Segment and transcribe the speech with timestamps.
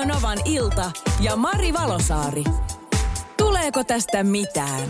[0.00, 2.44] Radio Novan ilta ja Mari Valosaari.
[3.36, 4.88] Tuleeko tästä mitään?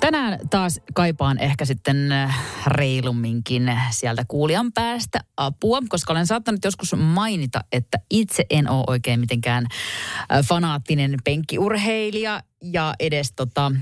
[0.00, 6.94] Tänään taas kaipaan ehkä sitten äh, reilumminkin sieltä kuulijan päästä apua, koska olen saattanut joskus
[6.96, 9.66] mainita, että itse en ole oikein mitenkään
[10.32, 13.72] äh, fanaattinen penkkiurheilija ja edes tota,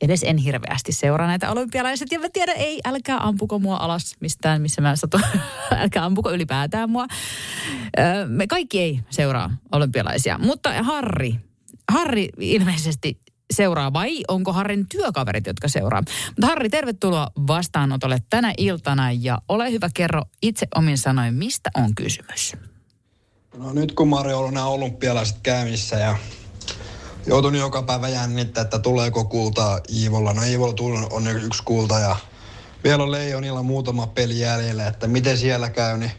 [0.00, 2.12] edes en hirveästi seuraa näitä olympialaiset.
[2.12, 5.22] Ja mä tiedän, ei, älkää ampuko mua alas mistään, missä mä satun.
[5.82, 7.06] älkää ampuko ylipäätään mua.
[8.26, 10.38] Me kaikki ei seuraa olympialaisia.
[10.38, 11.34] Mutta Harri,
[11.92, 13.18] Harri ilmeisesti
[13.52, 16.02] seuraa vai onko Harrin työkaverit, jotka seuraa?
[16.26, 21.94] Mutta Harri, tervetuloa vastaanotolle tänä iltana ja ole hyvä, kerro itse omin sanoin, mistä on
[21.94, 22.52] kysymys?
[23.56, 26.16] No nyt kun Mari on nämä olympialaiset käynnissä ja
[27.26, 30.32] joutun joka päivä jännittää, että tuleeko kultaa Iivolla.
[30.32, 32.16] No Iivolla on yksi kulta ja
[32.84, 36.12] vielä on Leijonilla muutama peli jäljellä, että miten siellä käy, niin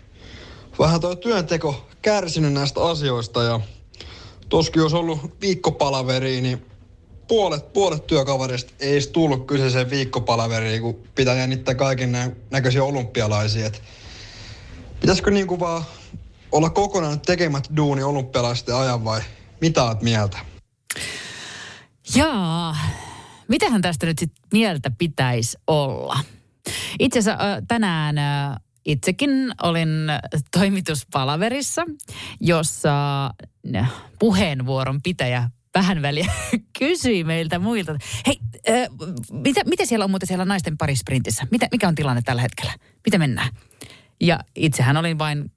[0.79, 3.59] vähän tuo työnteko kärsinyt näistä asioista ja
[4.49, 6.65] toskin jos ollut viikkopalaveri, niin
[7.27, 13.65] puolet, puolet työkaverista ei edes tullut kyseiseen viikkopalaveriin, kun pitää jännittää kaiken nä- näköisiä olympialaisia.
[13.65, 13.81] Et
[14.99, 15.83] pitäisikö niinku vaan
[16.51, 19.21] olla kokonaan tekemät duuni olympialaisten ajan vai
[19.61, 20.56] mitä oot mieltä?
[22.17, 22.77] Jaa,
[23.47, 26.19] mitähän tästä nyt sit mieltä pitäisi olla?
[26.99, 28.15] Itse asiassa tänään
[28.85, 29.29] itsekin
[29.63, 29.89] olin
[30.51, 31.85] toimituspalaverissa,
[32.39, 32.93] jossa
[34.19, 36.33] puheenvuoron pitäjä vähän väliä
[36.79, 38.87] kysyi meiltä muilta, hei, äh,
[39.31, 41.47] mitä, mitä siellä on muuten siellä naisten parisprintissä?
[41.51, 42.73] Mitä, mikä on tilanne tällä hetkellä?
[43.05, 43.49] Mitä mennään?
[44.21, 45.51] Ja itsehän olin vain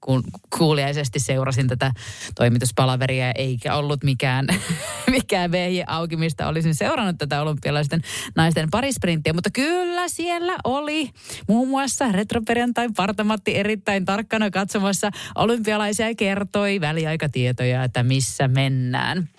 [0.57, 1.91] kuuliaisesti seurasin tätä
[2.35, 4.47] toimituspalaveria, eikä ollut mikään,
[5.11, 8.01] mikään vehje auki, mistä olisin seurannut tätä olympialaisten
[8.35, 9.33] naisten parisprinttiä.
[9.33, 11.09] Mutta kyllä siellä oli
[11.47, 19.29] muun muassa retroperjantai Partamatti erittäin tarkkana katsomassa olympialaisia ja kertoi väliaikatietoja, että missä mennään.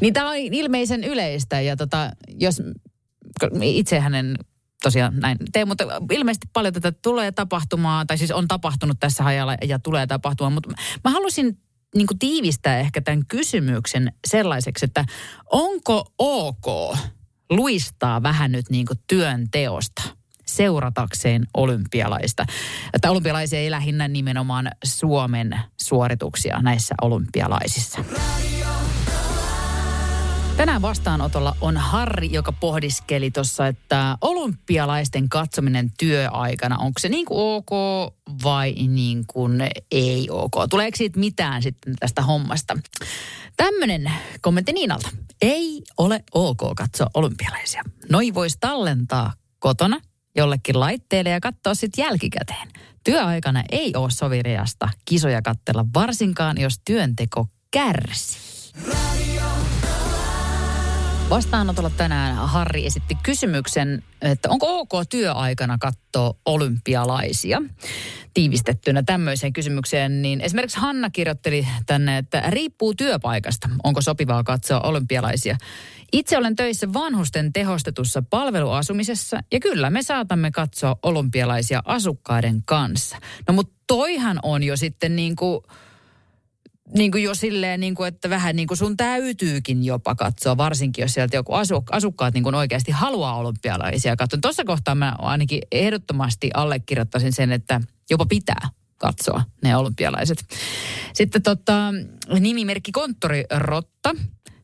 [0.00, 2.62] Niin tämä on ilmeisen yleistä ja tota, jos
[3.62, 4.36] itse hänen
[4.82, 9.56] tosiaan näin tee, mutta ilmeisesti paljon tätä tulee tapahtumaan, tai siis on tapahtunut tässä hajalla
[9.64, 10.70] ja tulee tapahtumaan, mutta
[11.04, 11.58] mä halusin
[11.94, 15.04] niin kuin tiivistää ehkä tämän kysymyksen sellaiseksi, että
[15.50, 16.96] onko ok
[17.50, 20.02] luistaa vähän nyt niin kuin työn teosta
[20.46, 22.46] seuratakseen olympialaista.
[22.92, 28.04] Että olympialaisia ei lähinnä nimenomaan Suomen suorituksia näissä olympialaisissa.
[30.60, 37.38] Tänään vastaanotolla on Harri, joka pohdiskeli tuossa, että olympialaisten katsominen työaikana, onko se niin kuin
[37.40, 37.70] ok
[38.44, 40.52] vai niin kuin ei ok?
[40.70, 42.78] Tuleeko siitä mitään sitten tästä hommasta?
[43.56, 45.08] Tämmöinen kommentti Niinalta.
[45.42, 47.82] Ei ole ok katsoa olympialaisia.
[48.08, 50.00] Noi voisi tallentaa kotona
[50.36, 52.68] jollekin laitteelle ja katsoa sitten jälkikäteen.
[53.04, 58.40] Työaikana ei ole soviriasta kisoja kattella, varsinkaan jos työnteko kärsii.
[61.30, 67.62] Vastaanotolla tänään Harri esitti kysymyksen, että onko ok työaikana katsoa olympialaisia?
[68.34, 75.56] Tiivistettynä tämmöiseen kysymykseen, niin esimerkiksi Hanna kirjoitteli tänne, että riippuu työpaikasta, onko sopivaa katsoa olympialaisia.
[76.12, 83.16] Itse olen töissä vanhusten tehostetussa palveluasumisessa ja kyllä me saatamme katsoa olympialaisia asukkaiden kanssa.
[83.48, 85.60] No mutta toihan on jo sitten niin kuin
[86.94, 91.02] niin kuin jo silleen, niin kuin, että vähän niin kuin sun täytyykin jopa katsoa, varsinkin
[91.02, 94.38] jos sieltä joku asu, asukkaat niin kuin oikeasti haluaa olympialaisia katsoa.
[94.42, 97.80] Tuossa kohtaa mä ainakin ehdottomasti allekirjoittaisin sen, että
[98.10, 98.68] jopa pitää
[98.98, 100.44] katsoa ne olympialaiset.
[101.12, 101.94] Sitten tota,
[102.40, 104.14] nimimerkki Konttori Rotta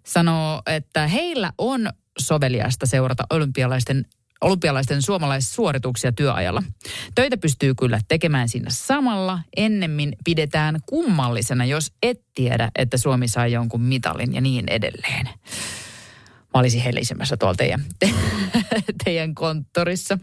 [0.06, 4.06] sanoo, että heillä on soveliasta seurata olympialaisten
[4.46, 6.62] olympialaisten suomalaissuorituksia työajalla.
[7.14, 9.38] Töitä pystyy kyllä tekemään siinä samalla.
[9.56, 15.28] Ennemmin pidetään kummallisena, jos et tiedä, että Suomi sai jonkun mitalin ja niin edelleen.
[16.54, 18.10] Mä olisin helisemässä tuolla teidän, te,
[19.04, 20.18] teidän konttorissa.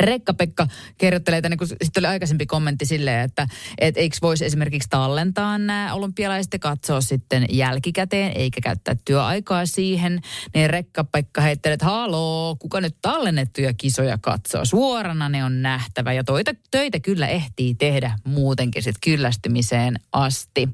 [0.00, 0.66] Rekka-Pekka
[0.98, 3.48] kirjoittelee tänne, kun sitten oli aikaisempi kommentti silleen, että
[3.78, 10.20] et eikö voisi esimerkiksi tallentaa nämä olympialaiset ja katsoa sitten jälkikäteen, eikä käyttää työaikaa siihen.
[10.54, 14.64] Niin Rekka-Pekka heittelee, että haloo, kuka nyt tallennettuja kisoja katsoo?
[14.64, 20.68] Suorana ne on nähtävä ja toita, töitä kyllä ehtii tehdä muutenkin sitten kyllästymiseen asti.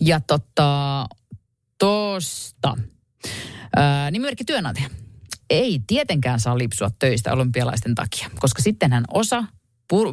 [0.00, 1.06] Ja tota,
[1.78, 2.76] tosta.
[3.76, 5.03] Ää, nimimerkki työnantaja.
[5.50, 9.44] Ei tietenkään saa lipsua töistä olympialaisten takia, koska sittenhän osa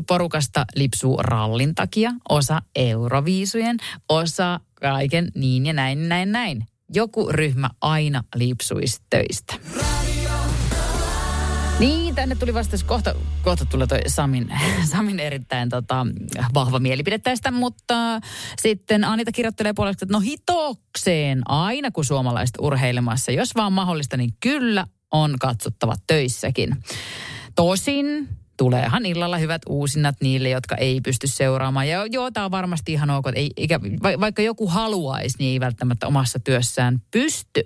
[0.07, 3.78] porukasta lipsuu rallin takia, osa euroviisujen,
[4.10, 6.66] osa kaiken niin ja näin, näin, näin.
[6.94, 9.56] Joku ryhmä aina lipsuisi töistä.
[11.80, 12.84] Niin, tänne tuli vastaus.
[12.84, 14.54] Kohta, kohta tulee toi Samin,
[14.92, 16.07] Samin erittäin tota,
[16.54, 18.19] vahva mielipide tästä, mutta
[18.62, 23.31] sitten Anita kirjoittelee puolesta, että no hitokseen aina kun suomalaiset urheilemassa.
[23.31, 26.84] Jos vaan mahdollista, niin kyllä on katsottava töissäkin.
[27.56, 31.88] Tosin tuleehan illalla hyvät uusinnat niille, jotka ei pysty seuraamaan.
[31.88, 33.25] Ja joo, tämä on varmasti ihan ok.
[33.36, 33.80] Ei, eikä,
[34.19, 37.63] vaikka joku haluaisi, niin ei välttämättä omassa työssään pysty.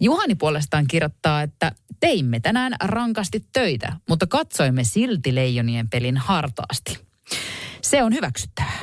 [0.00, 6.98] Juhani puolestaan kirjoittaa, että teimme tänään rankasti töitä, mutta katsoimme silti leijonien pelin hartaasti.
[7.82, 8.80] Se on hyväksyttävää.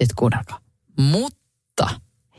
[0.00, 0.58] Nyt kuunnelkaa.
[0.98, 1.90] Mutta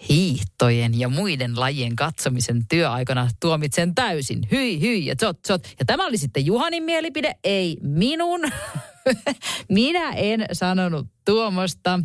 [0.09, 4.47] hiihtojen ja muiden lajien katsomisen työaikana tuomitsen täysin.
[4.51, 5.67] Hyi, hyi ja zot, zot.
[5.79, 8.41] Ja tämä oli sitten Juhanin mielipide, ei minun.
[9.69, 11.99] Minä en sanonut tuomosta.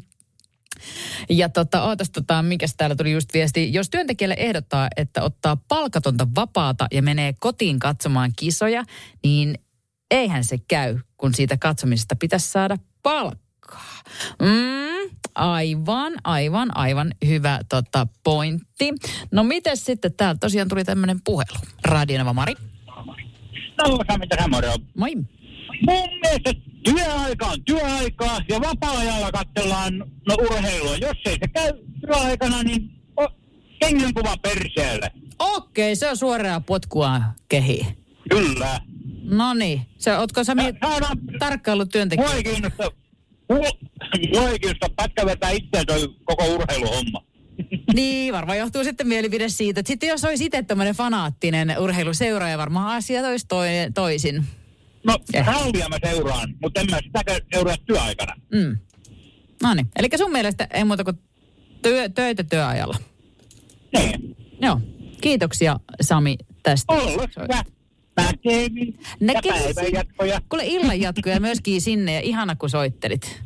[1.28, 3.72] Ja tota, ootas tota, mikä täällä tuli just viesti.
[3.72, 8.84] Jos työntekijälle ehdottaa, että ottaa palkatonta vapaata ja menee kotiin katsomaan kisoja,
[9.24, 9.58] niin
[10.10, 14.02] eihän se käy, kun siitä katsomisesta pitäisi saada palkkaa.
[14.42, 14.93] Mm,
[15.34, 18.92] aivan, aivan, aivan hyvä tota, pointti.
[19.30, 21.58] No miten sitten täällä tosiaan tuli tämmöinen puhelu.
[21.84, 22.54] Radionova Mari.
[23.78, 24.72] No Sami tässä moro.
[24.96, 25.14] Moi.
[25.86, 26.52] Mun mielestä
[26.84, 30.96] työaika on työaikaa ja vapaa-ajalla katsellaan no, urheilua.
[30.96, 32.90] Jos ei se käy työaikana, niin
[33.20, 33.28] o,
[33.80, 35.10] kengän kuva perseelle.
[35.38, 37.86] Okei, se on suoraa potkua kehi.
[38.30, 38.80] Kyllä.
[39.22, 42.26] No niin, se, ootko Sami Saadaan, tarkkailu työntekijä?
[42.28, 42.42] mua ei
[44.12, 47.24] ei kiinnosta pätkä vetää itseään toi koko urheiluhomma.
[47.94, 52.96] Niin, varmaan johtuu sitten mielipide siitä, että sitten jos olisi itse tämmöinen fanaattinen urheiluseuraaja, varmaan
[52.96, 54.44] asia olisi toi, toisin.
[55.06, 55.46] No, Eh.
[55.46, 58.34] rallia mä seuraan, mutta en mä sitäkään seuraa työaikana.
[58.54, 58.78] Mm.
[59.62, 61.18] No niin, eli sun mielestä ei muuta kuin
[61.82, 62.96] työ, töitä työajalla.
[63.98, 64.36] Niin.
[64.62, 64.80] Joo,
[65.20, 66.94] kiitoksia Sami tästä.
[67.42, 67.64] Hyvä.
[68.16, 68.98] Näkemiin.
[69.20, 69.68] Näkemisiin.
[69.68, 70.40] Ja päivän jatkoja.
[70.48, 73.42] Kuule illan jatkoja myöskin sinne ja ihana kun soittelit.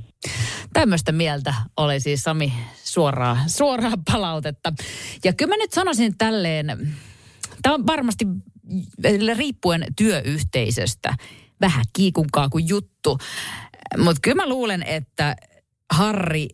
[0.79, 2.53] Tämmöistä mieltä oli siis Sami
[2.85, 4.73] suoraa, suoraa palautetta.
[5.25, 6.97] Ja kyllä mä nyt sanoisin tälleen,
[7.63, 8.27] tämä on varmasti
[9.37, 11.15] riippuen työyhteisöstä
[11.61, 13.19] vähän kiikunkaa kuin juttu.
[13.97, 15.37] Mutta kyllä mä luulen, että
[15.93, 16.49] Harri,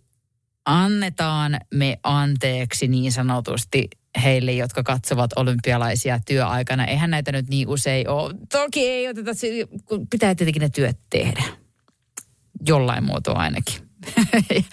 [0.65, 3.89] annetaan me anteeksi niin sanotusti
[4.23, 6.85] heille, jotka katsovat olympialaisia työaikana.
[6.85, 8.35] Eihän näitä nyt niin usein ole.
[8.53, 9.31] Toki ei oteta,
[9.85, 11.45] kun pitää tietenkin ne työt tehdä.
[12.67, 13.94] Jollain muotoa ainakin.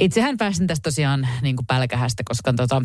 [0.00, 2.82] Itsehän pääsin tästä tosiaan niin kuin pälkähästä, koska tota,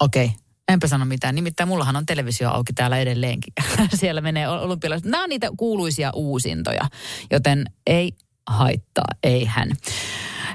[0.00, 0.38] okei, okay,
[0.68, 1.34] enpä sano mitään.
[1.34, 3.52] Nimittäin mullahan on televisio auki täällä edelleenkin.
[4.00, 5.10] Siellä menee olympialaiset.
[5.10, 6.88] Nämä on niitä kuuluisia uusintoja,
[7.30, 8.12] joten ei
[8.46, 9.70] haittaa, ei hän.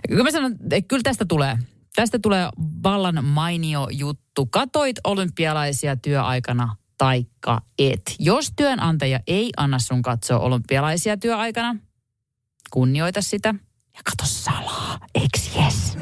[0.07, 1.57] Kyllä mä sanon, että kyllä tästä tulee.
[1.95, 2.50] Tästä tulee
[2.83, 4.45] vallan mainio juttu.
[4.45, 8.16] Katoit olympialaisia työaikana taikka et.
[8.19, 11.75] Jos työnantaja ei anna sun katsoa olympialaisia työaikana,
[12.71, 13.56] kunnioita sitä
[13.95, 15.00] ja kato salaa.
[15.15, 15.97] Eiks jes?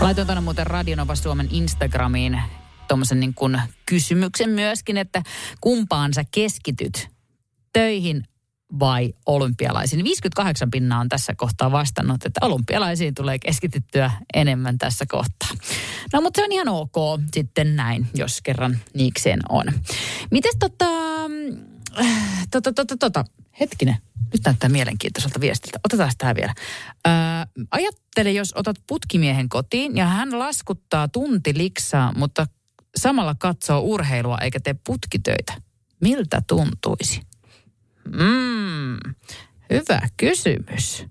[0.00, 2.42] Laitoin tuonne muuten Radionova Suomen Instagramiin
[2.88, 3.34] tuommoisen niin
[3.86, 5.22] kysymyksen myöskin, että
[5.60, 7.08] kumpaan sä keskityt
[7.72, 8.24] töihin
[8.80, 10.04] vai olympialaisiin.
[10.04, 15.48] 58 pinnaa on tässä kohtaa vastannut, että olympialaisiin tulee keskityttyä enemmän tässä kohtaa.
[16.12, 19.66] No mutta se on ihan ok sitten näin, jos kerran niikseen on.
[20.30, 20.86] Mites tota,
[22.00, 23.24] äh, tota, tota, tota,
[23.60, 23.96] hetkinen,
[24.32, 25.78] nyt näyttää mielenkiintoiselta viestiltä.
[25.84, 26.54] Otetaan tämä vielä.
[27.06, 27.12] Öö,
[27.70, 32.46] ajattele, jos otat putkimiehen kotiin ja hän laskuttaa tunti liksaa, mutta
[32.96, 35.54] samalla katsoo urheilua eikä tee putkitöitä.
[36.00, 37.20] Miltä tuntuisi?
[38.04, 39.14] Mm,
[39.70, 41.06] hyvä kysymys.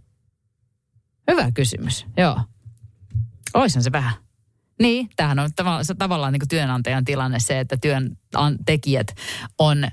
[1.32, 2.42] Hyvä kysymys, joo.
[3.54, 4.14] Oishan se vähän.
[4.82, 5.50] Niin, tämähän on
[5.98, 9.08] tavallaan niin kuin työnantajan tilanne se, että työntekijät
[9.58, 9.88] on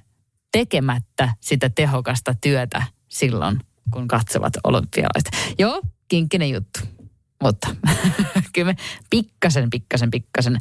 [0.53, 5.31] tekemättä sitä tehokasta työtä silloin, kun katsovat olympialaista.
[5.59, 6.81] Joo, kinkkinen juttu.
[7.43, 7.77] Mutta
[8.55, 8.77] kyllä me
[9.11, 10.59] pikkasen, pikkasen, pikkasen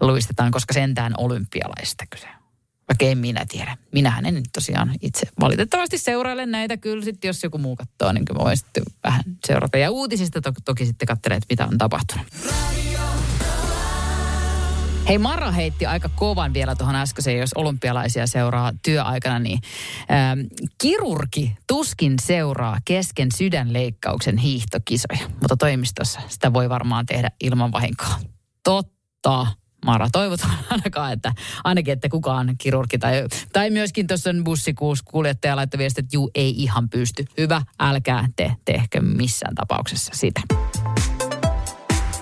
[0.00, 2.28] luistetaan, koska sentään olympialaista kyse.
[2.88, 3.76] Vaikka en minä tiedä.
[3.92, 6.76] Minähän en nyt tosiaan itse valitettavasti seuraile näitä.
[6.76, 9.78] Kyllä sitten, jos joku muu katsoo, niin kyllä voin sitten vähän seurata.
[9.78, 12.26] Ja uutisista to- toki sitten katselee, että mitä on tapahtunut.
[15.08, 19.60] Hei, Mara heitti aika kovan vielä tuohon äskeiseen, jos olympialaisia seuraa työaikana, niin
[20.10, 20.40] ähm,
[20.80, 28.14] kirurgi tuskin seuraa kesken sydänleikkauksen hiihtokisoja, mutta toimistossa sitä voi varmaan tehdä ilman vahinkoa.
[28.64, 29.46] Totta.
[29.84, 31.32] Mara, toivotaan ainakaan, että
[31.64, 36.62] ainakin, että kukaan kirurgi tai, tai myöskin tuossa bussikuus kuljettaja laittoi viesti, että juu, ei
[36.62, 37.24] ihan pysty.
[37.38, 40.40] Hyvä, älkää te tehkö missään tapauksessa sitä.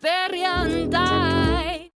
[0.00, 1.37] Pyörykkäperjantai!